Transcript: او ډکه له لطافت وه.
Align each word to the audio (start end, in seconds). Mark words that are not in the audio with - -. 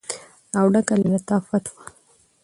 او 0.59 0.65
ډکه 0.73 0.95
له 1.01 1.07
لطافت 1.13 1.65
وه. 1.73 1.81